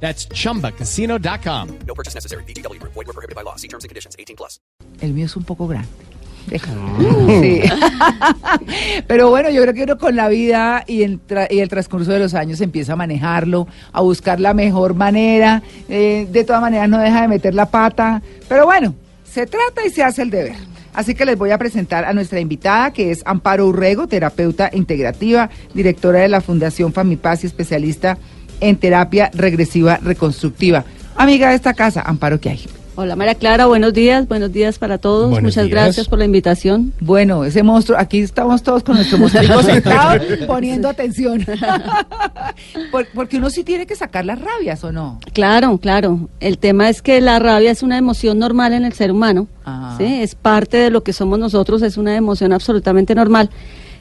[0.00, 1.68] That's chumbacasino.com.
[1.86, 2.44] No purchase necessary.
[2.44, 2.78] BGW.
[2.82, 3.56] Void were prohibited by law.
[3.56, 4.14] See terms and conditions.
[4.18, 4.60] 18 plus.
[5.00, 5.88] El mío es un poco grande.
[7.40, 7.60] Sí.
[9.08, 12.12] Pero bueno, yo creo que uno con la vida y el, tra- y el transcurso
[12.12, 15.62] de los años empieza a manejarlo, a buscar la mejor manera.
[15.88, 18.22] eh, de todas maneras no deja de meter la pata.
[18.48, 20.54] Pero bueno, se trata y se hace el deber.
[20.94, 25.50] Así que les voy a presentar a nuestra invitada, que es Amparo Urrego, terapeuta integrativa,
[25.74, 28.18] directora de la Fundación Famipaz y especialista en
[28.60, 30.84] terapia regresiva reconstructiva.
[31.16, 32.60] Amiga de esta casa, Amparo, ¿qué hay?
[32.98, 35.28] Hola María Clara, buenos días, buenos días para todos.
[35.28, 35.70] Buenos Muchas días.
[35.84, 36.94] gracias por la invitación.
[37.00, 41.44] Bueno, ese monstruo, aquí estamos todos con nuestro monstruo sentado poniendo atención.
[42.90, 45.20] Por- Porque uno sí tiene que sacar las rabias, ¿o no?
[45.34, 46.30] Claro, claro.
[46.40, 49.46] El tema es que la rabia es una emoción normal en el ser humano.
[49.64, 49.98] Ajá.
[49.98, 50.04] ¿sí?
[50.22, 53.50] Es parte de lo que somos nosotros, es una emoción absolutamente normal.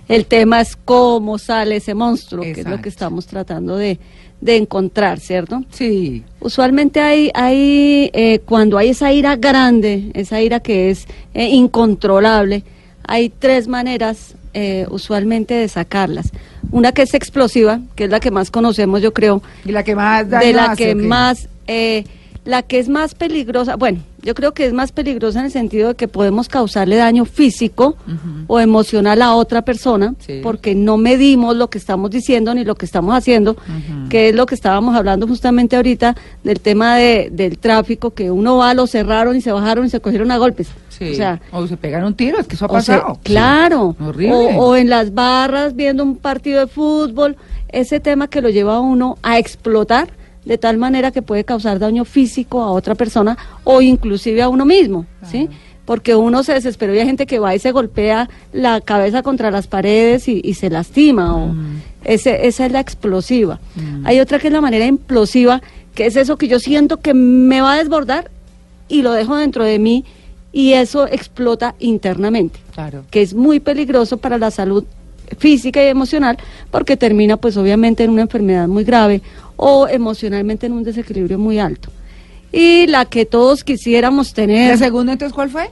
[0.08, 4.00] El tema es cómo sale ese monstruo, que es lo que estamos tratando de,
[4.46, 5.64] de encontrar, ¿cierto?
[5.72, 6.24] Sí.
[6.40, 12.64] Usualmente hay, hay eh, cuando hay esa ira grande, esa ira que es eh, incontrolable,
[13.08, 16.32] hay tres maneras eh, usualmente de sacarlas.
[16.72, 19.96] Una que es explosiva, que es la que más conocemos, yo creo, Y la que
[19.96, 22.04] más daño de la hace, que más, eh,
[22.46, 25.90] la que es más peligrosa, bueno, yo creo que es más peligrosa en el sentido
[25.90, 27.96] de que podemos causarle daño físico
[28.48, 30.42] o emocional a otra persona, Sí.
[30.44, 33.56] porque no medimos lo que estamos diciendo ni lo que estamos haciendo,
[34.10, 38.58] que es lo que estábamos hablando justamente ahorita del tema de, del tráfico, que uno
[38.58, 40.70] va, lo cerraron y se bajaron y se cogieron a golpes.
[40.90, 41.12] Sí.
[41.12, 43.20] O sea, o se pegan un tiro, es que eso ha pasado.
[43.24, 43.96] claro.
[44.00, 44.34] Horrible.
[44.34, 47.36] O, o en las barras viendo un partido de fútbol,
[47.70, 50.10] ese tema que lo lleva a uno a explotar
[50.46, 54.64] de tal manera que puede causar daño físico a otra persona o inclusive a uno
[54.66, 55.50] mismo, ¿sí?
[55.86, 59.52] Porque uno se desesperó y hay gente que va y se golpea la cabeza contra
[59.52, 61.36] las paredes y, y se lastima.
[61.36, 61.82] O Mm.
[62.04, 63.60] ese, esa es la explosiva.
[64.04, 65.62] Hay otra que es la manera implosiva,
[65.94, 68.30] que es eso que yo siento que me va a desbordar
[68.88, 70.06] y lo dejo dentro de mí
[70.52, 73.04] y eso explota internamente Claro.
[73.12, 74.86] que es muy peligroso para la salud
[75.38, 76.38] física y emocional
[76.72, 79.22] porque termina pues obviamente en una enfermedad muy grave
[79.56, 81.90] o emocionalmente en un desequilibrio muy alto.
[82.52, 85.70] Y la que todos quisiéramos ¿La tener, segunda entonces cuál fue?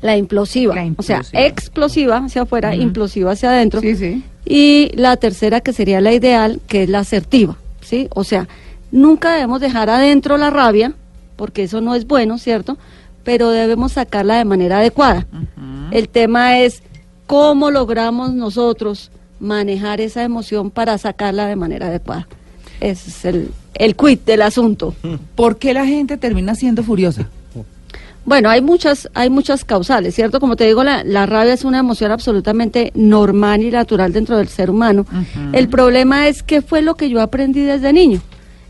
[0.00, 3.80] la implosiva, La o sea, explosiva hacia afuera, implosiva hacia adentro.
[3.80, 4.22] Sí, sí.
[4.44, 8.08] Y la tercera que sería la ideal, que es la asertiva, ¿sí?
[8.14, 8.46] O sea,
[8.92, 10.94] nunca debemos dejar adentro la rabia,
[11.36, 12.78] porque eso no es bueno, ¿cierto?
[13.24, 15.26] Pero debemos sacarla de manera adecuada.
[15.90, 16.82] El tema es
[17.28, 22.26] cómo logramos nosotros manejar esa emoción para sacarla de manera adecuada.
[22.80, 24.94] Ese es el, el quid del asunto.
[25.36, 27.28] ¿Por qué la gente termina siendo furiosa?
[28.24, 30.40] Bueno, hay muchas, hay muchas causales, ¿cierto?
[30.40, 34.48] Como te digo, la, la rabia es una emoción absolutamente normal y natural dentro del
[34.48, 35.04] ser humano.
[35.52, 38.22] El problema es qué fue lo que yo aprendí desde niño.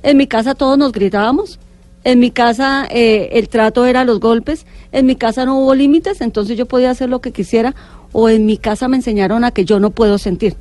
[0.03, 1.61] En mi casa todos nos gritábamos,
[2.05, 6.21] en mi casa eh, el trato era los golpes, en mi casa no hubo límites,
[6.21, 7.75] entonces yo podía hacer lo que quisiera,
[8.13, 10.55] o en mi casa me enseñaron a que yo no puedo sentir.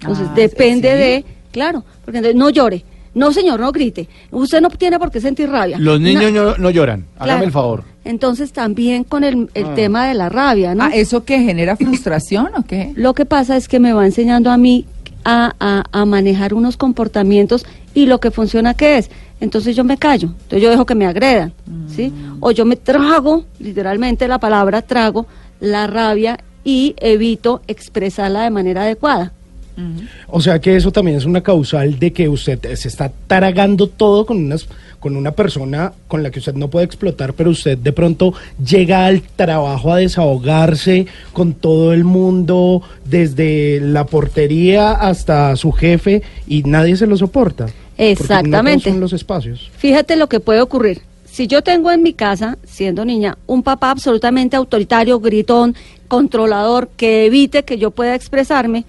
[0.00, 0.96] Entonces Ah, depende ¿sí?
[0.96, 2.84] de, claro, porque entonces no llore,
[3.14, 5.78] no señor, no grite, usted no tiene por qué sentir rabia.
[5.78, 7.04] Los niños No- lloran.
[7.16, 7.44] Hágame Claro.
[7.44, 7.84] el favor.
[8.04, 10.84] entonces también con el, el tema de la rabia, ¿no?
[10.84, 12.92] Ah, ¿Eso que genera frustración o qué?
[12.96, 14.86] Lo que pasa es que me va enseñando a mí
[15.24, 19.10] a, a- a manejar unos comportamientos y lo que funciona qué es.
[19.40, 21.52] Entonces yo me callo, entonces yo dejo que me agredan,
[21.94, 22.12] ¿sí?
[22.40, 25.26] O yo me trago, literalmente la palabra trago,
[25.60, 29.32] la rabia y evito expresarla de manera adecuada.
[30.26, 34.26] O sea que eso también es una causal de que usted se está taragando todo
[34.26, 34.68] con unas
[35.00, 39.06] con una persona con la que usted no puede explotar, pero usted de pronto llega
[39.06, 46.64] al trabajo a desahogarse con todo el mundo, desde la portería hasta su jefe, y
[46.64, 47.66] nadie se lo soporta.
[47.66, 48.90] No Exactamente.
[48.90, 49.70] son los espacios.
[49.78, 51.00] Fíjate lo que puede ocurrir.
[51.30, 55.76] Si yo tengo en mi casa, siendo niña, un papá absolutamente autoritario, gritón,
[56.08, 58.84] controlador, que evite que yo pueda expresarme,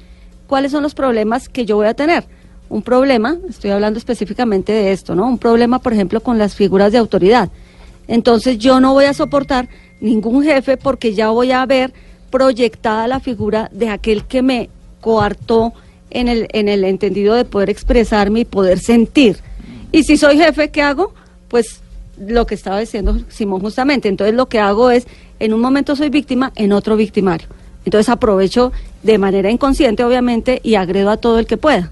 [0.47, 2.23] ¿cuáles son los problemas que yo voy a tener?
[2.69, 5.27] Un problema, estoy hablando específicamente de esto, ¿no?
[5.27, 7.49] Un problema, por ejemplo, con las figuras de autoridad.
[8.07, 9.69] Entonces yo no voy a soportar
[10.01, 11.93] ningún jefe porque ya voy a ver
[12.31, 14.69] proyectada la figura de aquel que me
[15.01, 15.73] coartó
[16.09, 19.37] en el, en el entendido de poder expresarme y poder sentir.
[19.91, 21.13] Y si soy jefe, ¿qué hago?
[21.47, 21.81] Pues
[22.19, 24.09] lo que estaba diciendo Simón justamente.
[24.09, 25.07] Entonces lo que hago es,
[25.39, 27.47] en un momento soy víctima, en otro victimario.
[27.85, 28.71] Entonces aprovecho
[29.03, 31.91] de manera inconsciente, obviamente, y agredo a todo el que pueda.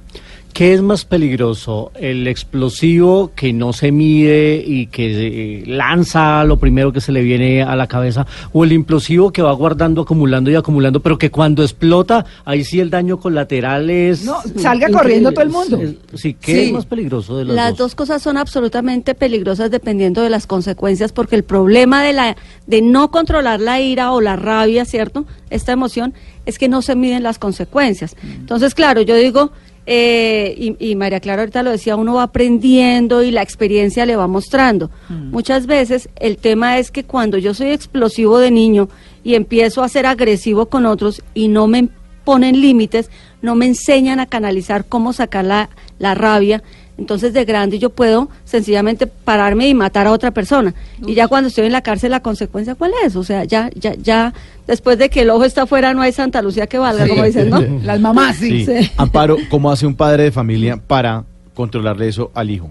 [0.58, 1.92] ¿Qué es más peligroso?
[2.00, 7.22] ¿El explosivo que no se mide y que eh, lanza lo primero que se le
[7.22, 8.26] viene a la cabeza?
[8.54, 12.80] ¿O el implosivo que va guardando, acumulando y acumulando, pero que cuando explota, ahí sí
[12.80, 14.26] el daño colateral es...
[14.26, 15.80] No, salga corriendo todo el mundo.
[15.80, 16.60] Es- Sí, ¿qué Sí.
[16.62, 21.12] es más peligroso de los Las dos cosas son absolutamente peligrosas dependiendo de las consecuencias,
[21.12, 25.26] porque el problema de la de no controlar la ira o la rabia, ¿cierto?
[25.52, 26.16] Esta emoción
[26.48, 28.16] es que no se miden las consecuencias.
[28.24, 29.52] Entonces, claro, yo digo
[29.90, 34.18] eh, y, y María Clara ahorita lo decía, uno va aprendiendo y la experiencia le
[34.18, 34.92] va mostrando.
[35.10, 38.90] Muchas veces el tema es que cuando yo soy explosivo de niño
[39.24, 41.88] y empiezo a ser agresivo con otros y no me
[42.26, 43.10] ponen límites,
[43.42, 45.70] no me enseñan a canalizar cómo sacar la,
[46.00, 46.62] la rabia,
[46.98, 50.74] entonces de grande yo puedo sencillamente pararme y matar a otra persona.
[51.06, 53.16] Y ya cuando estoy en la cárcel, la consecuencia, ¿cuál es?
[53.16, 54.34] O sea, ya, ya, ya,
[54.66, 57.50] después de que el ojo está afuera, no hay Santa Lucía que valga, como dicen,
[57.50, 57.62] ¿no?
[57.84, 58.66] Las mamás, sí.
[58.66, 58.92] Sí.
[58.98, 61.24] Amparo, ¿cómo hace un padre de familia para
[61.54, 62.70] controlarle eso al hijo?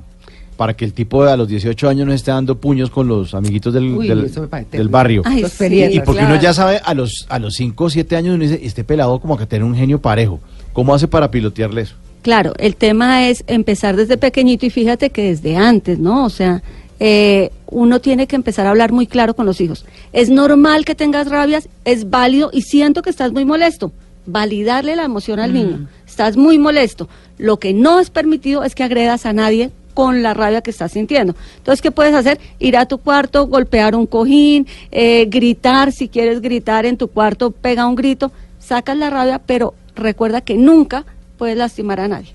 [0.56, 3.34] Para que el tipo de a los 18 años no esté dando puños con los
[3.34, 5.20] amiguitos del, Uy, del, barrio.
[5.26, 5.44] Ay,
[5.93, 8.61] y porque uno ya sabe a los a los 5 o 7 años uno dice,
[8.62, 10.40] este pelado como que tiene un genio parejo.
[10.72, 11.94] ¿Cómo hace para pilotearle eso?
[12.26, 16.25] Claro, el tema es empezar desde pequeñito y fíjate que desde antes, ¿no?
[16.25, 16.61] O sea,
[16.99, 19.87] eh, uno tiene que empezar a hablar muy claro con los hijos.
[20.12, 23.93] Es normal que tengas rabias, es válido y siento que estás muy molesto.
[24.26, 25.87] Validarle la emoción al niño.
[26.05, 27.08] Estás muy molesto.
[27.38, 30.90] Lo que no es permitido es que agredas a nadie con la rabia que estás
[30.90, 31.37] sintiendo.
[31.58, 32.40] Entonces, ¿qué puedes hacer?
[32.58, 37.52] Ir a tu cuarto, golpear un cojín, eh, gritar, si quieres gritar en tu cuarto,
[37.52, 41.06] pega un grito, sacas la rabia, pero recuerda que nunca
[41.38, 42.35] puedes lastimar a nadie.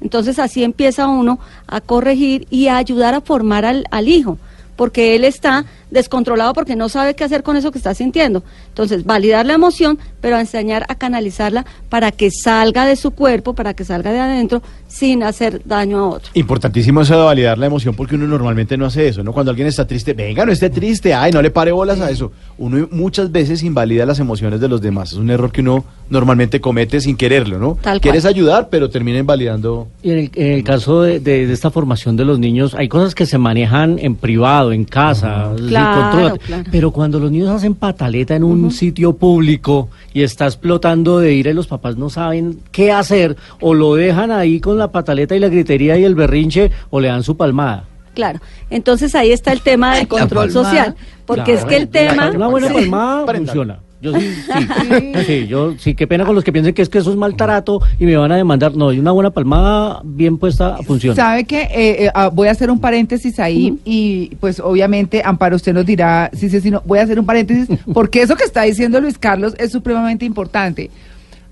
[0.00, 4.38] Entonces así empieza uno a corregir y a ayudar a formar al, al hijo,
[4.76, 8.42] porque él está descontrolado porque no sabe qué hacer con eso que está sintiendo.
[8.68, 13.74] Entonces, validar la emoción, pero enseñar a canalizarla para que salga de su cuerpo, para
[13.74, 16.30] que salga de adentro, sin hacer daño a otro.
[16.34, 19.32] Importantísimo eso de validar la emoción porque uno normalmente no hace eso, ¿no?
[19.32, 22.32] Cuando alguien está triste, venga, no esté triste, ay, no le pare bolas a eso.
[22.58, 25.12] Uno muchas veces invalida las emociones de los demás.
[25.12, 27.74] Es un error que uno normalmente comete sin quererlo, ¿no?
[27.74, 28.00] Tal cual.
[28.00, 29.88] Quieres ayudar, pero termina invalidando.
[30.02, 32.88] Y en el, en el caso de, de- de esta formación de los niños, hay
[32.88, 36.64] cosas que se manejan en privado, en casa, Claro, claro.
[36.70, 41.50] pero cuando los niños hacen pataleta en un sitio público y está explotando de ira
[41.50, 45.38] y los papás no saben qué hacer, o lo dejan ahí con la pataleta y
[45.38, 47.84] la gritería y el berrinche, o le dan su palmada.
[48.14, 48.40] Claro.
[48.70, 50.94] Entonces ahí está el tema del control social,
[51.26, 52.30] porque es que el tema...
[52.30, 53.78] Una buena palmada funciona.
[54.02, 54.34] Yo sí,
[54.90, 57.16] sí, sí, yo sí, qué pena con los que piensen que es que eso es
[57.16, 58.74] maltrato y me van a demandar.
[58.74, 61.14] No, y una buena palmada bien puesta funciona.
[61.14, 65.54] ¿Sabe que eh, eh, ah, voy a hacer un paréntesis ahí y pues obviamente Amparo
[65.54, 68.42] usted nos dirá sí sí sí no voy a hacer un paréntesis porque eso que
[68.42, 70.90] está diciendo Luis Carlos es supremamente importante.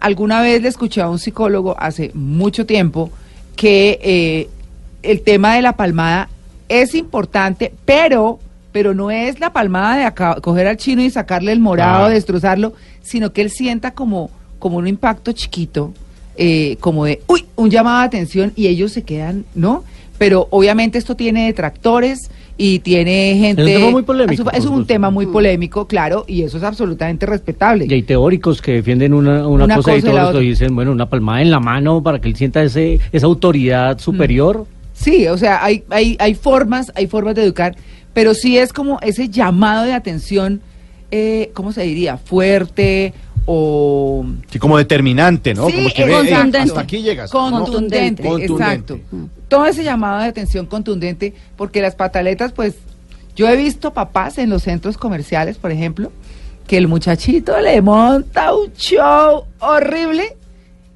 [0.00, 3.12] Alguna vez le escuché a un psicólogo hace mucho tiempo
[3.54, 4.48] que eh,
[5.04, 6.28] el tema de la palmada
[6.68, 8.40] es importante, pero
[8.72, 12.10] pero no es la palmada de acá- coger al chino y sacarle el morado, Ah.
[12.10, 12.72] destrozarlo,
[13.02, 15.94] sino que él sienta como como un impacto chiquito
[16.36, 19.84] eh, como de, uy, un llamado de atención y ellos se quedan, ¿no?
[20.18, 23.62] Pero obviamente esto tiene detractores y tiene gente...
[23.62, 27.24] Es un tema muy polémico, Es un, tema muy polémico, claro, y eso es absolutamente
[27.24, 27.86] respetable.
[27.88, 30.92] Y hay teóricos que defienden una, una, Una cosa, cosa y todos que dicen, bueno,
[30.92, 34.66] una palmada en la mano para que él sienta ese, esa autoridad superior.
[34.92, 37.74] Sí, o sea, hay, hay, hay formas, hay formas de educar,
[38.14, 40.60] pero sí es como ese llamado de atención,
[41.10, 42.16] eh, ¿cómo se diría?
[42.18, 43.12] Fuerte
[43.46, 44.24] o...
[44.50, 45.66] Sí, como determinante, ¿no?
[45.68, 46.58] Sí, como que es ve, "Ey, contundente.
[46.58, 47.32] hasta aquí llegas.
[47.32, 47.50] ¿no?
[47.50, 48.94] Contundente, Contundente.
[48.94, 49.00] exacto.
[49.48, 52.74] Todo ese llamado de atención contundente, porque las pataletas, pues,
[53.34, 56.12] yo he visto papás en los centros comerciales, por ejemplo,
[56.66, 60.36] que el muchachito le monta un show horrible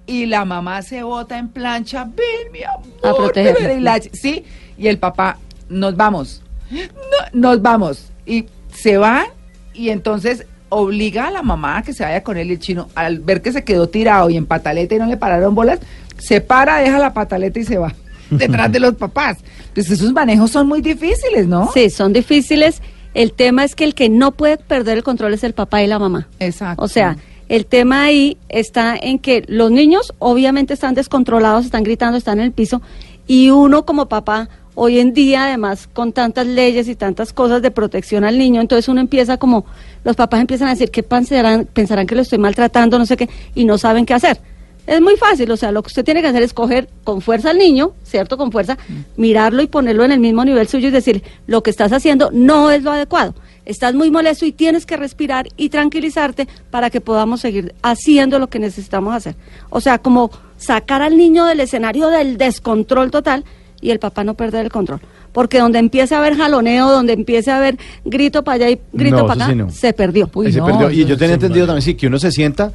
[0.07, 3.69] y la mamá se bota en plancha, ven mi amor, A protegerla.
[3.69, 4.45] ven", y la- sí,
[4.79, 6.43] y el papá, nos vamos,
[6.75, 9.27] no, nos vamos, y se va,
[9.73, 12.89] y entonces obliga a la mamá a que se vaya con él y el chino,
[12.95, 15.79] al ver que se quedó tirado y en pataleta y no le pararon bolas,
[16.19, 17.95] se para, deja la pataleta y se va
[18.31, 19.39] detrás de los papás.
[19.75, 21.71] Pues esos manejos son muy difíciles, ¿no?
[21.73, 22.81] Sí, son difíciles.
[23.13, 25.87] El tema es que el que no puede perder el control es el papá y
[25.87, 26.29] la mamá.
[26.41, 26.83] Exacto.
[26.83, 27.17] O sea,
[27.49, 32.47] el tema ahí está en que los niños obviamente están descontrolados, están gritando, están en
[32.47, 32.83] el piso,
[33.27, 37.71] y uno como papá, hoy en día además con tantas leyes y tantas cosas de
[37.71, 39.65] protección al niño, entonces uno empieza como,
[40.05, 43.29] los papás empiezan a decir, ¿qué pensarán, pensarán que lo estoy maltratando, no sé qué,
[43.55, 44.39] y no saben qué hacer.
[44.87, 47.51] Es muy fácil, o sea, lo que usted tiene que hacer es coger con fuerza
[47.51, 48.37] al niño, ¿cierto?
[48.37, 48.77] Con fuerza,
[49.17, 52.71] mirarlo y ponerlo en el mismo nivel suyo y decir, lo que estás haciendo no
[52.71, 53.35] es lo adecuado.
[53.65, 58.49] Estás muy molesto y tienes que respirar y tranquilizarte para que podamos seguir haciendo lo
[58.49, 59.37] que necesitamos hacer.
[59.71, 63.45] O sea, como sacar al niño del escenario del descontrol total
[63.85, 64.99] y el papá no perder el control.
[65.33, 69.19] Porque donde empiece a haber jaloneo, donde empiece a haber grito para allá y grito
[69.19, 69.71] No, para acá, sí no.
[69.71, 70.31] se perdió.
[70.33, 70.91] Uy, se no, perdió.
[70.91, 72.73] Y yo tenía entendido también, sí, que uno se sienta,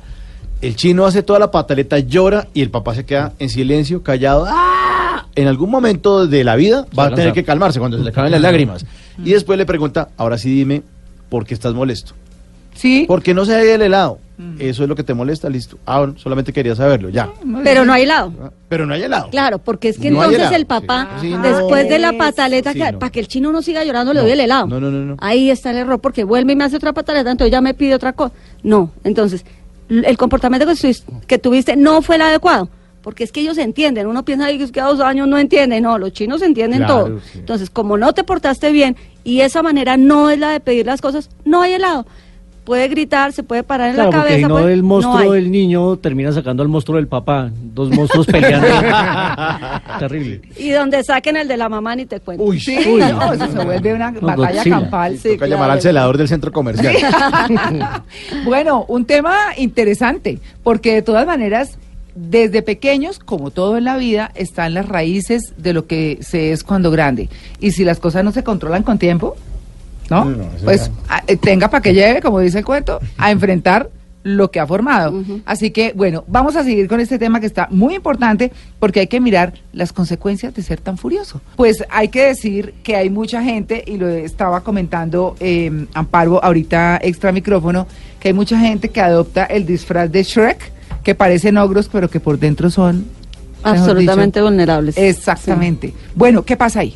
[0.61, 4.45] el chino hace toda la pataleta, llora y el papá se queda en silencio, callado.
[4.47, 5.25] ¡Ah!
[5.35, 8.31] En algún momento de la vida va a tener que calmarse cuando se le caen
[8.31, 8.85] las lágrimas.
[9.17, 10.83] Y después le pregunta, ahora sí dime,
[11.29, 12.13] ¿por qué estás molesto?
[12.79, 13.05] Sí.
[13.07, 14.19] ¿Por qué no se haya el helado?
[14.57, 15.77] Eso es lo que te molesta, listo.
[15.85, 17.29] Ah, bueno, solamente quería saberlo, ya.
[17.61, 18.31] Pero no hay lado.
[18.41, 19.29] Ah, Pero no hay helado.
[19.31, 20.55] Claro, porque es que No entonces helado.
[20.55, 21.27] el papá, Sí.
[21.27, 21.41] Sí, no.
[21.41, 22.99] después de la pataleta, Sí, que- no.
[22.99, 24.67] para que el chino no siga llorando, le doy el helado.
[24.67, 25.17] No, no, no, no.
[25.19, 27.93] Ahí está el error, porque vuelve y me hace otra pataleta, entonces ya me pide
[27.95, 28.33] otra cosa.
[28.63, 29.43] No, entonces,
[29.89, 32.69] el comportamiento que, tuvis- que tuviste no fue el adecuado.
[33.01, 35.83] Porque es que ellos entienden, uno piensa "Ay, es que a dos años no entienden,
[35.83, 37.19] no, los chinos entienden Claro, todo.
[37.19, 37.39] sí.
[37.39, 38.95] Entonces, como no te portaste bien
[39.25, 42.05] y esa manera no es la de pedir las cosas, no hay helado.
[42.69, 44.45] Puede gritar, se puede parar en Claro, la porque cabeza.
[44.47, 47.49] si no puede- el monstruo no del niño termina sacando al monstruo del papá.
[47.73, 48.67] Dos monstruos peleando.
[49.99, 50.41] Terrible.
[50.55, 52.43] Y donde saquen el de la mamá ni te cuento.
[52.43, 52.99] Uy, Sí, Uy.
[53.01, 54.79] no, eso se vuelve una No, batalla Godzilla.
[54.81, 55.17] campal.
[55.17, 55.51] Sí, Toca claro.
[55.53, 56.95] llamar al celador del centro comercial.
[58.45, 61.77] Bueno, un tema interesante, porque de todas maneras,
[62.15, 66.63] desde pequeños, como todo en la vida, están las raíces de lo que se es
[66.63, 67.29] cuando grande.
[67.59, 69.35] Y si las cosas no se controlan con tiempo,
[70.09, 70.25] ¿no?
[70.25, 73.89] No, pues a- eh, tenga para que lleve, como dice el cuento, a enfrentar
[74.21, 75.23] lo que ha formado.
[75.45, 79.07] Así que, bueno, vamos a seguir con este tema que está muy importante porque hay
[79.07, 81.39] que mirar las consecuencias de ser tan furioso.
[81.55, 86.99] Pues hay que decir que hay mucha gente, y lo estaba comentando eh, Amparo ahorita
[87.01, 87.87] extra micrófono,
[88.19, 92.19] que hay mucha gente que adopta el disfraz de Shrek, que parecen ogros, pero que
[92.19, 93.05] por dentro son...
[93.63, 94.97] Absolutamente dicho, vulnerables.
[94.97, 95.93] Exactamente.
[96.15, 96.95] Bueno, ¿qué pasa ahí?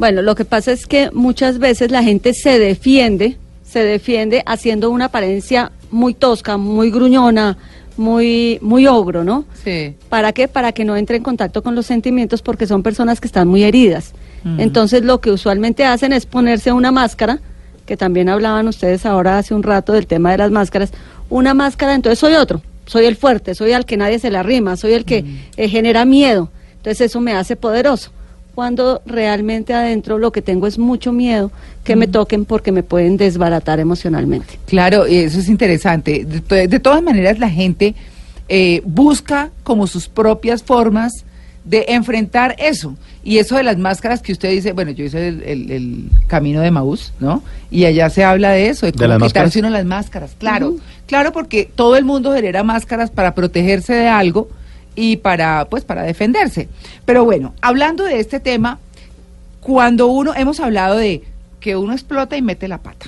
[0.00, 4.90] Bueno, lo que pasa es que muchas veces la gente se defiende, se defiende haciendo
[4.90, 7.58] una apariencia muy tosca, muy gruñona,
[7.98, 9.44] muy, muy ogro, ¿no?
[9.62, 9.94] Sí.
[10.08, 10.48] ¿Para qué?
[10.48, 13.62] Para que no entre en contacto con los sentimientos porque son personas que están muy
[13.62, 14.14] heridas.
[14.56, 17.38] Entonces lo que usualmente hacen es ponerse una máscara,
[17.84, 20.92] que también hablaban ustedes ahora hace un rato del tema de las máscaras,
[21.28, 24.78] una máscara, entonces soy otro, soy el fuerte, soy al que nadie se le arrima,
[24.78, 25.26] soy el que
[25.58, 28.12] eh, genera miedo, entonces eso me hace poderoso.
[28.54, 31.50] Cuando realmente adentro lo que tengo es mucho miedo
[31.84, 34.58] que me toquen porque me pueden desbaratar emocionalmente.
[34.66, 36.24] Claro, y eso es interesante.
[36.24, 37.94] De, to- de todas maneras, la gente
[38.48, 41.24] eh, busca como sus propias formas
[41.64, 42.96] de enfrentar eso.
[43.22, 46.60] Y eso de las máscaras que usted dice, bueno, yo hice el, el- el camino
[46.60, 47.42] de Maús, ¿no?
[47.70, 49.56] Y allá se habla de eso, de cómo las quitarse máscaras?
[49.56, 50.30] uno las máscaras.
[50.38, 50.76] Claro,
[51.06, 54.48] claro, porque todo el mundo genera máscaras para protegerse de algo
[54.94, 56.68] y para, pues, para defenderse.
[57.04, 58.78] Pero bueno, hablando de este tema,
[59.60, 61.22] cuando uno, hemos hablado de
[61.60, 63.06] que uno explota y mete la pata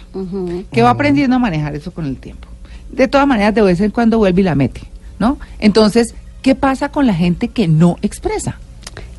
[0.70, 2.48] que va aprendiendo a manejar eso con el tiempo.
[2.90, 4.82] De todas maneras, de vez en cuando vuelve y la mete,
[5.18, 5.38] ¿no?
[5.58, 8.58] Entonces, ¿qué pasa con la gente que no expresa?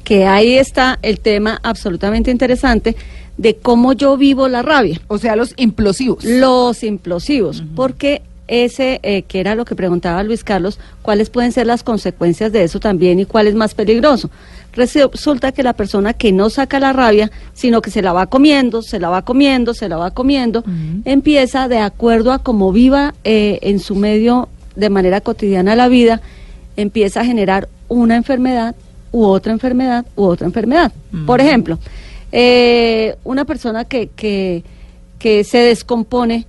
[0.04, 2.96] que ahí está el tema absolutamente interesante
[3.38, 6.24] de cómo yo vivo la rabia, O sea, los implosivos.
[6.24, 11.68] los implosivos, porque ese eh, que era lo que preguntaba Luis Carlos, cuáles pueden ser
[11.68, 14.30] las consecuencias de eso también y cuál es más peligroso.
[14.74, 18.82] Resulta que la persona que no saca la rabia, sino que se la va comiendo,
[18.82, 20.64] se la va comiendo, se la va comiendo,
[21.06, 26.22] empieza de acuerdo a cómo viva eh, en su medio de manera cotidiana la vida,
[26.76, 28.76] empieza a generar una enfermedad
[29.12, 30.92] u otra enfermedad u otra enfermedad.
[31.28, 31.78] Por ejemplo,
[32.32, 34.64] eh, una persona que, que,
[35.20, 36.48] que se descompone,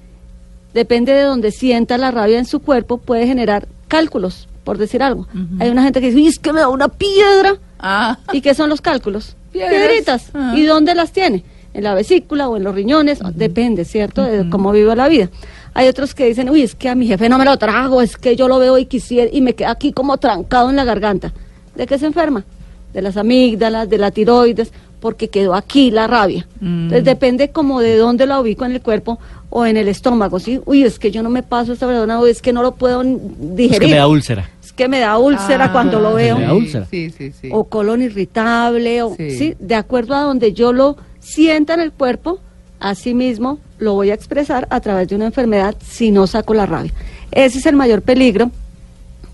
[0.74, 5.26] depende de donde sienta la rabia en su cuerpo, puede generar cálculos, por decir algo.
[5.60, 7.56] Hay una gente que dice, "Uy, es que me da una piedra.
[7.78, 9.36] Ah, ¿Y qué son los cálculos?
[9.52, 9.72] Piedras.
[9.72, 10.30] Piedritas.
[10.34, 10.52] Ah.
[10.56, 11.44] ¿Y dónde las tiene?
[11.74, 13.20] ¿En la vesícula o en los riñones?
[13.34, 14.22] Depende, ¿cierto?
[14.22, 15.28] De cómo vivo la vida.
[15.74, 18.16] Hay otros que dicen, uy, es que a mi jefe no me lo trago, es
[18.16, 21.32] que yo lo veo y quisiera, y me queda aquí como trancado en la garganta.
[21.74, 22.44] ¿De qué se enferma?
[22.92, 24.72] De las amígdalas, de la tiroides,
[25.04, 26.46] porque quedó aquí la rabia.
[26.60, 26.84] Mm.
[26.84, 29.18] Entonces depende como de dónde la ubico en el cuerpo
[29.50, 30.60] o en el estómago, ¿sí?
[30.64, 33.02] Uy, es que yo no me paso esta verdad, o es que no lo puedo
[33.04, 33.74] digerir.
[33.74, 34.50] Es que me da úlcera.
[34.64, 36.86] Es que me da úlcera Ah, cuando lo veo Me da úlcera.
[36.90, 37.50] Sí, sí, sí.
[37.52, 39.30] o colon irritable, o, Sí.
[39.36, 39.54] sí.
[39.58, 42.38] de acuerdo a donde yo lo sienta en el cuerpo,
[42.80, 46.64] así mismo lo voy a expresar a través de una enfermedad si no saco la
[46.64, 46.92] rabia.
[47.30, 48.50] Ese es el mayor peligro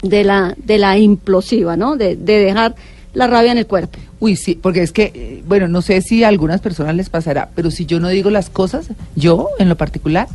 [0.03, 1.97] de la, de la implosiva, ¿no?
[1.97, 2.75] De, de dejar
[3.15, 3.99] la rabia en el cuerpo.
[4.21, 7.51] Uy, sí, porque es que, eh, bueno, no sé si a algunas personas les pasará,
[7.55, 10.29] pero si yo no digo las cosas, yo en lo particular,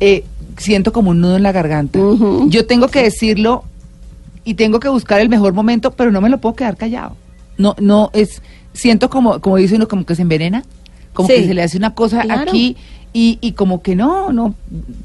[0.00, 0.24] eh,
[0.56, 1.98] siento como un nudo en la garganta.
[2.46, 3.64] Yo tengo que decirlo
[4.44, 7.16] y tengo que buscar el mejor momento, pero no me lo puedo quedar callado.
[7.58, 8.40] No, no es,
[8.72, 10.62] siento como, como dice uno, como que se envenena,
[11.12, 11.34] como Sí.
[11.34, 12.42] que se le hace una cosa Claro.
[12.42, 12.76] aquí
[13.12, 14.54] y, y como que no, no,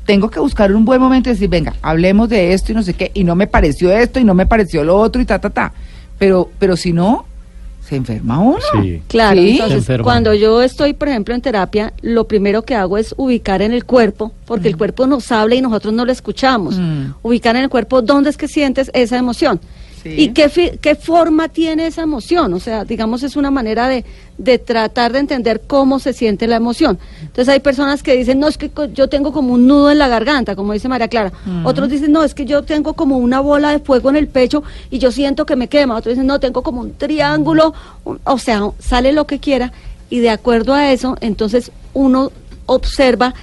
[0.06, 2.94] tengo que buscar un buen momento y decir, venga, hablemos de esto y no sé
[2.94, 5.50] qué, y no me pareció esto y no me pareció lo otro y ta, ta,
[5.50, 5.74] ta.
[6.18, 7.26] Pero, pero si no,
[7.88, 8.58] se enferma uno.
[8.82, 9.02] Sí.
[9.08, 9.60] Claro, Sí.
[9.62, 13.74] Entonces cuando yo estoy, por ejemplo, en terapia, lo primero que hago es ubicar en
[13.74, 16.80] el cuerpo, porque el cuerpo nos habla y nosotros no lo escuchamos.
[16.80, 17.14] Mm.
[17.22, 19.60] Ubicar en el cuerpo dónde es que sientes esa emoción.
[20.06, 20.14] Sí.
[20.22, 22.54] ¿Y qué, fi- qué forma tiene esa emoción?
[22.54, 24.06] O sea, digamos, es una manera de,
[24.38, 27.00] de tratar de entender cómo se siente la emoción.
[27.22, 30.08] Entonces hay personas que dicen, no, es que yo tengo como un nudo en la
[30.08, 31.32] garganta, como dice María Clara.
[31.64, 34.62] Otros dicen, no, es que yo tengo como una bola de fuego en el pecho
[34.92, 35.96] y yo siento que me quema.
[35.96, 37.74] Otros dicen, no, tengo como un triángulo.
[38.26, 39.74] O sea, sale lo que quiera
[40.12, 42.32] y de acuerdo a eso, entonces uno
[42.68, 43.34] observa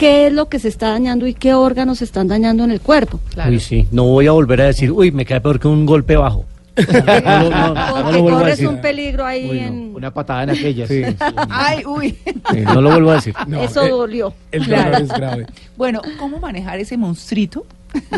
[0.00, 2.80] qué es lo que se está dañando y qué órganos se están dañando en el
[2.80, 3.20] cuerpo.
[3.34, 3.50] Claro.
[3.50, 3.86] Uy, sí.
[3.90, 6.46] No voy a volver a decir, uy, me cae peor que un golpe bajo.
[6.80, 9.66] No, no, no, Porque corres un peligro ahí Uy, no.
[9.66, 9.94] en...
[9.96, 10.88] Una patada en aquellas.
[10.88, 11.02] Sí,
[11.50, 12.16] Ay, uy.
[12.24, 13.34] sí, no lo vuelvo a decir.
[13.46, 14.32] No, eso eh, dolió.
[14.52, 14.96] El Claro.
[15.04, 15.46] es grave.
[15.76, 17.66] Bueno, ¿cómo manejar ese monstruito?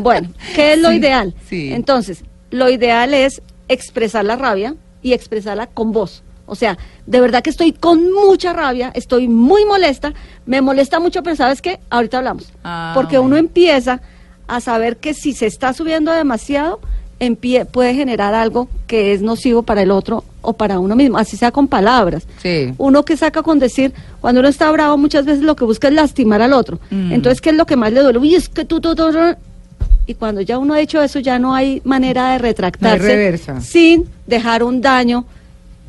[0.00, 1.34] Bueno, ¿qué es lo Sí, ideal?
[1.48, 1.72] sí.
[1.72, 6.22] Entonces, lo ideal es expresar la rabia y expresarla con voz.
[6.46, 10.12] O sea, de verdad que estoy con mucha rabia, estoy muy molesta,
[10.46, 11.78] me molesta mucho, pero ¿sabes qué?
[11.90, 12.52] Ahorita hablamos.
[12.64, 14.00] Ah, Porque uno empieza
[14.48, 16.80] a saber que si se está subiendo demasiado,
[17.20, 21.36] empie- puede generar algo que es nocivo para el otro o para uno mismo, así
[21.36, 22.26] sea con palabras.
[22.42, 22.74] Sí.
[22.76, 25.94] Uno que saca con decir, cuando uno está bravo, muchas veces lo que busca es
[25.94, 26.80] lastimar al otro.
[26.90, 27.12] Mm.
[27.12, 28.18] Entonces, ¿qué es lo que más le duele?
[28.18, 29.18] Uy, es que tú, tú, tú, tú.
[30.04, 33.60] Y cuando ya uno ha hecho eso, ya no hay manera de retractarse reversa.
[33.60, 35.24] sin dejar un daño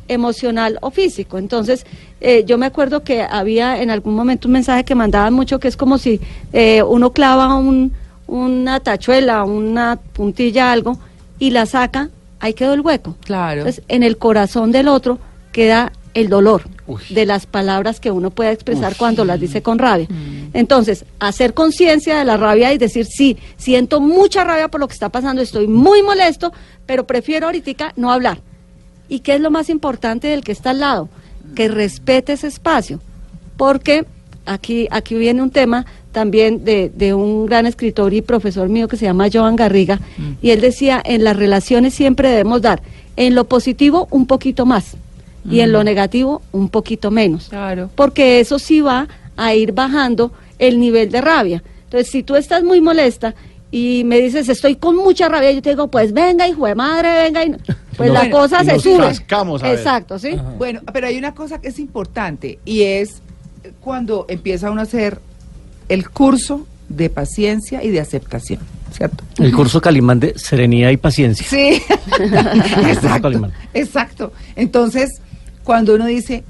[0.08, 1.38] emocional o físico.
[1.38, 1.86] Entonces,
[2.20, 5.68] eh, yo me acuerdo que había en algún momento un mensaje que mandaban mucho que
[5.68, 6.20] es como si
[6.52, 7.92] eh, uno clava un,
[8.26, 10.98] una tachuela, una puntilla, algo,
[11.38, 13.16] y la saca, ahí quedó el hueco.
[13.24, 13.60] Claro.
[13.60, 15.18] Entonces, en el corazón del otro
[15.52, 16.62] queda el dolor
[17.10, 20.06] de las palabras que uno puede expresar cuando las dice con rabia.
[20.52, 24.94] Entonces, hacer conciencia de la rabia y decir, sí, siento mucha rabia por lo que
[24.94, 26.52] está pasando, estoy muy molesto,
[26.86, 28.40] pero prefiero ahorita no hablar.
[29.08, 31.08] ¿Y qué es lo más importante del que está al lado?
[31.54, 33.00] Que respete ese espacio.
[33.56, 34.04] Porque
[34.46, 38.96] aquí, aquí viene un tema también de, de un gran escritor y profesor mío que
[38.96, 39.98] se llama Joan Garriga,
[40.40, 42.82] y él decía, en las relaciones siempre debemos dar,
[43.16, 44.96] en lo positivo un poquito más,
[45.50, 47.90] y en lo negativo un poquito menos Claro.
[47.96, 51.62] porque eso sí va a ir bajando el nivel de rabia.
[51.84, 53.34] Entonces, si tú estás muy molesta
[53.72, 57.08] y me dices, estoy con mucha rabia, yo te digo, pues venga, hijo de madre,
[57.24, 57.58] venga, y no-
[57.96, 58.98] pues No, la bueno, cosa se nos sube.
[58.98, 59.78] cascamos, a ver.
[59.78, 60.36] Exacto, ¿sí?
[60.58, 63.22] Bueno, pero hay una cosa que es importante y es
[63.80, 65.20] cuando empieza uno a hacer
[65.88, 68.60] el curso de paciencia y de aceptación,
[68.92, 69.24] ¿cierto?
[69.38, 71.46] El curso Calimán de Serenidad y Paciencia.
[71.48, 71.82] Sí,
[72.86, 73.52] exacto, Calimán.
[73.72, 74.32] exacto.
[74.56, 75.10] Entonces,
[75.62, 76.44] cuando uno dice,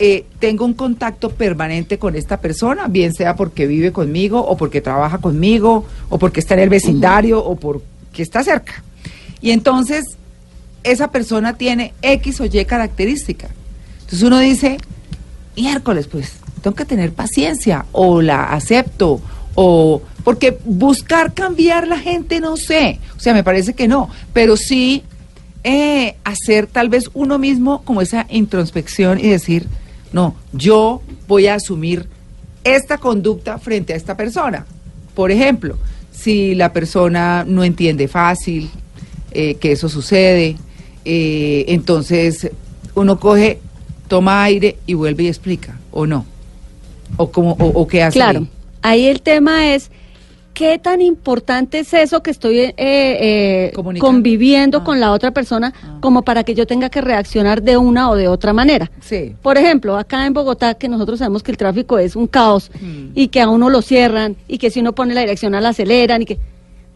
[0.00, 4.80] eh, tengo un contacto permanente con esta persona, bien sea porque vive conmigo o porque
[4.80, 8.82] trabaja conmigo o porque está en el vecindario o porque está cerca.
[9.40, 10.04] Y entonces,
[10.82, 13.48] esa persona tiene X o Y característica.
[14.00, 14.78] Entonces uno dice,
[15.56, 19.20] miércoles, pues, tengo que tener paciencia o la acepto
[19.54, 24.56] o porque buscar cambiar la gente no sé, o sea, me parece que no, pero
[24.56, 25.02] sí
[25.64, 29.66] eh, hacer tal vez uno mismo como esa introspección y decir,
[30.12, 32.08] no, yo voy a asumir
[32.62, 34.66] esta conducta frente a esta persona.
[35.14, 35.76] Por ejemplo,
[36.12, 38.70] si la persona no entiende fácil
[39.32, 40.56] eh, que eso sucede,
[41.10, 42.50] eh, entonces
[42.94, 43.58] uno coge,
[44.08, 46.26] toma aire y vuelve y explica, o no,
[47.16, 48.18] o como, o, o qué hace.
[48.18, 48.40] Claro.
[48.40, 48.48] ahí.
[48.82, 49.90] Ahí el tema es
[50.54, 54.84] qué tan importante es eso que estoy eh, eh, conviviendo Ah.
[54.84, 58.26] con la otra persona como para que yo tenga que reaccionar de una o de
[58.28, 58.90] otra manera.
[59.00, 59.34] Sí.
[59.40, 63.10] Por ejemplo, acá en Bogotá, que nosotros sabemos que el tráfico es un caos Mm.
[63.14, 66.22] y que a uno lo cierran y que si uno pone la dirección la aceleran
[66.22, 66.38] y que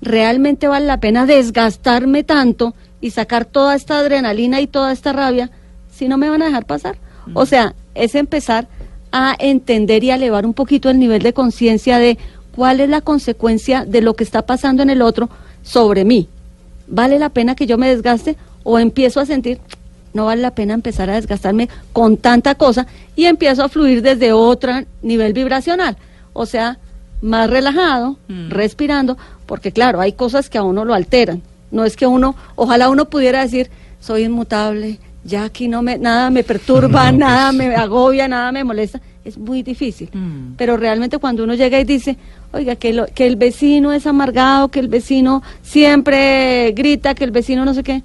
[0.01, 5.51] realmente vale la pena desgastarme tanto y sacar toda esta adrenalina y toda esta rabia
[5.93, 6.97] si no me van a dejar pasar.
[7.35, 8.67] O sea, es empezar
[9.11, 12.17] a entender y a elevar un poquito el nivel de conciencia de
[12.57, 15.29] cuál es la consecuencia de lo que está pasando en el otro
[15.63, 16.29] sobre mí.
[16.87, 19.61] ¿Vale la pena que yo me desgaste o empiezo a sentir
[20.15, 22.87] no vale la pena empezar a desgastarme con tanta cosa
[23.17, 25.97] y empiezo a fluir desde otro nivel vibracional?
[26.33, 26.79] O sea,
[27.23, 28.17] más relajado,
[28.49, 31.43] respirando, porque claro, hay cosas que a uno lo alteran.
[31.73, 36.31] No es que uno, ojalá uno pudiera decir, soy inmutable, ya aquí no me, nada
[36.31, 39.01] me perturba, nada me agobia, nada me molesta.
[39.25, 40.09] es muy difícil.
[40.13, 40.55] Mm.
[40.57, 42.17] Pero realmente cuando uno llega y dice,
[42.53, 45.43] oiga, que, lo- que el vecino es amargado, que el vecino
[45.93, 48.03] siempre grita, que el vecino no sé qué,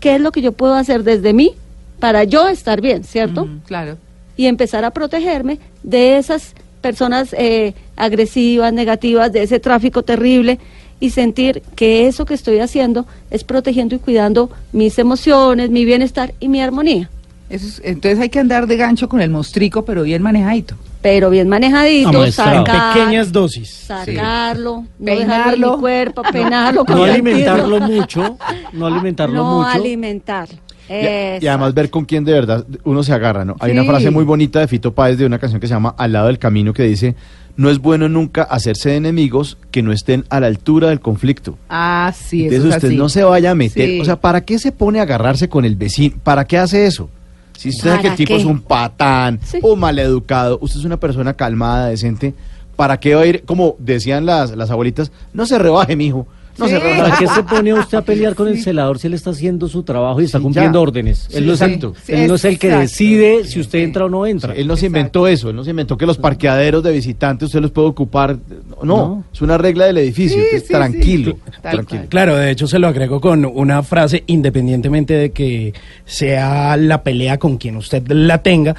[0.00, 1.52] ¿qué es lo que yo puedo hacer desde mí
[2.00, 3.46] para yo estar bien, ¿cierto?
[3.46, 3.96] Mm, claro.
[4.36, 10.58] y empezar a protegerme de esas personas eh, agresivas, negativas, de ese tráfico terrible
[11.02, 16.32] y sentir que eso que estoy haciendo es protegiendo y cuidando mis emociones, mi bienestar
[16.38, 17.10] y mi armonía.
[17.50, 20.76] Eso es- entonces hay que andar de gancho con el mostrico, pero bien manejadito.
[21.02, 23.68] Pero bien manejadito, sacar, pequeñas dosis.
[23.68, 25.26] sacarlo, no Peinarlo.
[25.36, 26.80] dejarlo en mi cuerpo, peinarlo.
[26.82, 27.12] No consentirlo.
[27.12, 28.38] alimentarlo mucho,
[28.72, 29.68] no alimentarlo No mucho.
[29.70, 30.56] alimentarlo.
[30.88, 33.56] Y, y además ver con quién de verdad uno se agarra, ¿no?
[33.60, 36.12] Hay una frase muy bonita de Fito Páez de una canción que se llama Al
[36.12, 37.14] lado del camino que dice,
[37.56, 41.56] no es bueno nunca hacerse de enemigos que no estén a la altura del conflicto.
[41.70, 42.96] Ah, sí, eso Entonces es usted así.
[42.96, 44.00] no se vaya a meter, Sí.
[44.00, 46.16] o sea, ¿para qué se pone a agarrarse con el vecino?
[46.22, 47.08] ¿Para qué hace eso?
[47.56, 48.36] Si usted sabe que el ¿Para tipo qué?
[48.40, 49.58] es un patán Sí.
[49.62, 52.34] o maleducado, usted es una persona calmada, decente,
[52.76, 56.26] ¿para qué va a ir, como decían las, las abuelitas, no se rebaje, mijo,
[56.58, 56.72] no Sí.
[56.72, 57.02] se rebaje.
[57.02, 59.82] ¿Para qué se pone usted a pelear con el celador si él está haciendo su
[59.82, 60.82] trabajo y está Sí, cumpliendo ya.
[60.82, 61.26] órdenes?
[61.30, 61.94] Sí, él no es, exacto.
[62.08, 64.54] el, él no es el que decide si usted entra o no entra.
[64.54, 67.60] Él no se inventó eso, él no se inventó que los parqueaderos de visitantes usted
[67.60, 68.36] los puede ocupar.
[68.82, 69.24] No, No.
[69.32, 70.36] es una regla del edificio.
[70.38, 72.02] Sí, entonces, sí, tranquilo, tranquilo.
[72.08, 75.72] Claro, de hecho se lo agrego con una frase, independientemente de que
[76.04, 78.76] sea la pelea con quien usted la tenga,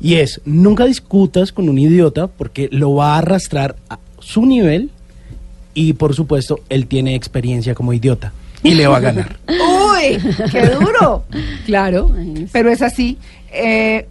[0.00, 4.90] y es, nunca discutas con un idiota porque lo va a arrastrar a su nivel
[5.74, 9.38] y por supuesto él tiene experiencia como idiota y le va a ganar.
[9.48, 10.18] ¡Uy!
[10.50, 11.24] ¡Qué duro!
[11.66, 12.10] Claro,
[12.52, 13.18] pero es así.
[13.52, 14.06] Eh,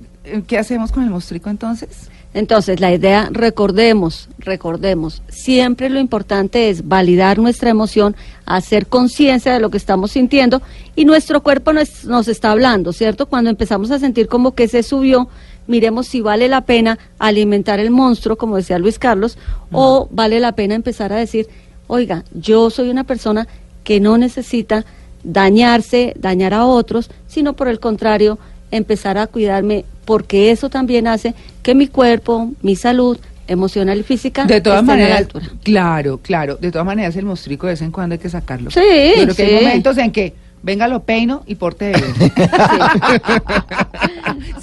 [0.47, 2.09] ¿Qué hacemos con el mostrico entonces?
[2.31, 9.59] Entonces, la idea, recordemos, recordemos, siempre lo importante es validar nuestra emoción, hacer conciencia de
[9.59, 10.61] lo que estamos sintiendo
[10.95, 13.25] y nuestro cuerpo nos, nos está hablando, ¿cierto?
[13.25, 15.27] Cuando empezamos a sentir como que se subió,
[15.69, 19.37] miremos si vale la pena alimentar el monstruo, como decía Luis Carlos,
[19.71, 21.47] o vale la pena empezar a decir,
[21.87, 23.47] oiga, yo soy una persona
[23.83, 24.83] que no necesita
[25.23, 28.39] dañarse, dañar a otros, sino por el contrario,
[28.71, 34.45] empezar a cuidarme, porque eso también hace que mi cuerpo, mi salud emocional y física
[34.45, 35.45] De todas a la maneras, altura.
[35.63, 36.55] claro, claro.
[36.57, 38.69] De todas maneras, el mostrico de vez en cuando hay que sacarlo.
[38.71, 42.31] Sí, creo que hay momentos en que venga lo peino y porte de.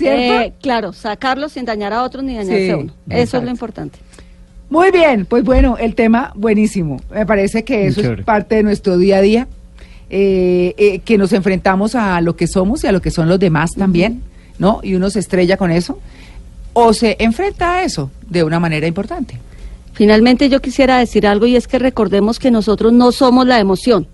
[0.09, 2.93] Eh, claro, sacarlo sin dañar a otros ni dañarse Sí, a uno.
[3.11, 3.99] Eso es lo importante.
[4.71, 7.01] Muy bien, pues bueno, el tema buenísimo.
[7.11, 9.49] Me parece que eso es parte de nuestro día a día,
[10.11, 13.39] eh, eh, que nos enfrentamos a lo que somos y a lo que son los
[13.39, 14.23] demás también,
[14.59, 14.81] ¿no?
[14.83, 15.99] Y uno se estrella con eso,
[16.73, 19.39] o se enfrenta a eso de una manera importante.
[19.93, 24.07] Finalmente yo quisiera decir algo y es que recordemos que nosotros no somos la emoción.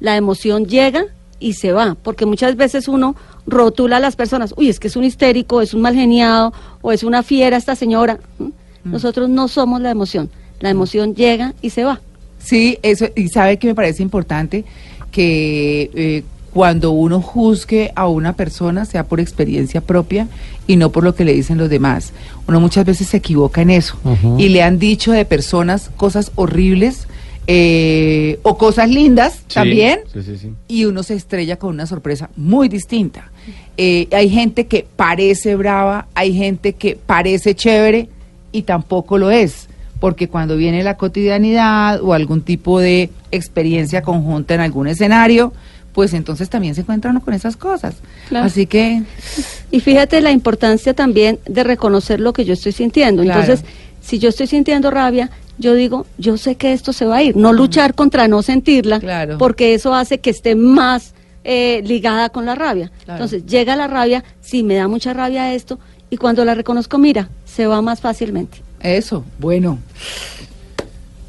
[0.00, 1.04] La emoción llega
[1.38, 4.96] y se va, porque muchas veces uno rotula a las personas, uy, es que es
[4.96, 8.18] un histérico, es un mal geniado o es una fiera esta señora.
[8.38, 8.50] ¿Mm?
[8.84, 10.30] Nosotros no somos la emoción.
[10.60, 12.00] La emoción llega y se va.
[12.38, 14.64] Sí, eso, y sabe que me parece importante
[15.10, 20.28] que eh, cuando uno juzgue a una persona sea por experiencia propia
[20.66, 22.12] y no por lo que le dicen los demás.
[22.48, 23.96] Uno muchas veces se equivoca en eso
[24.38, 27.08] y le han dicho de personas cosas horribles
[27.46, 30.52] eh, o cosas lindas Sí, también Sí, sí, sí.
[30.68, 33.30] y uno se estrella con una sorpresa muy distinta.
[33.76, 38.08] Eh, hay gente que parece brava, hay gente que parece chévere
[38.52, 39.68] y tampoco lo es,
[40.00, 45.52] porque cuando viene la cotidianidad o algún tipo de experiencia conjunta en algún escenario,
[45.92, 47.96] pues entonces también se encuentra uno con esas cosas.
[48.28, 48.46] Claro.
[48.46, 49.02] Así que
[49.70, 53.22] Y fíjate la importancia también de reconocer lo que yo estoy sintiendo.
[53.22, 53.40] Claro.
[53.40, 53.64] Entonces,
[54.06, 57.34] si yo estoy sintiendo rabia, yo digo, yo sé que esto se va a ir.
[57.36, 59.38] No luchar contra no sentirla, Claro.
[59.38, 61.12] porque eso hace que esté más
[61.44, 62.90] eh, ligada con la rabia.
[63.04, 63.24] Claro.
[63.24, 65.78] Entonces, llega la rabia, sí, me da mucha rabia esto,
[66.10, 68.58] y cuando la reconozco, mira, se va más fácilmente.
[68.80, 69.78] eso, bueno.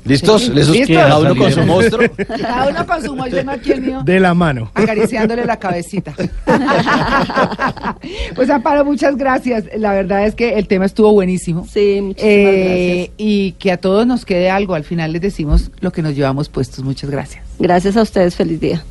[0.07, 0.41] ¿Listos?
[0.43, 0.51] Sí.
[0.51, 0.75] ¿Listos?
[0.75, 0.95] ¿Listos?
[0.97, 2.09] Cada uno con su monstruo.
[2.41, 4.01] Cada uno con su mollón aquí el mío.
[4.03, 4.71] De la mano.
[4.73, 6.13] acariciándole la cabecita.
[8.35, 9.65] pues Amparo, muchas gracias.
[9.77, 11.65] La verdad es que el tema estuvo buenísimo.
[11.71, 13.15] Sí, muchísimas Eh, gracias.
[13.17, 14.73] y que a todos nos quede algo.
[14.75, 16.83] Al final les decimos lo que nos llevamos puestos.
[16.83, 17.43] Muchas gracias.
[17.59, 18.83] Gracias a ustedes, feliz día.